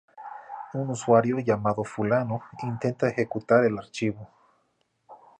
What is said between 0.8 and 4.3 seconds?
usuario llamado "fulano" intenta ejecutar el archivo.